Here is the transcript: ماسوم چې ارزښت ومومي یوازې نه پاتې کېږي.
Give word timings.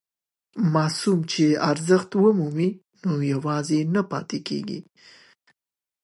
ماسوم 0.73 1.19
چې 1.31 1.45
ارزښت 1.71 2.09
ومومي 2.23 2.69
یوازې 3.33 3.79
نه 3.95 4.01
پاتې 4.11 4.39
کېږي. 4.47 4.79